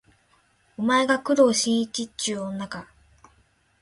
[0.77, 2.87] お前が工藤新一っちゅう女か